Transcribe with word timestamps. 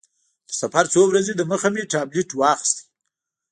تر 0.47 0.53
سفر 0.61 0.83
څو 0.93 1.01
ورځې 1.07 1.33
دمخه 1.35 1.69
مې 1.73 1.83
ټابلیټ 1.93 2.29
واخیست. 2.35 2.77